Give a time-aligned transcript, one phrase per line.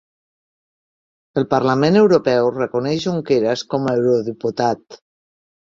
[1.41, 5.03] El Parlament Europeu reconeix Junqueras com a eurodiputat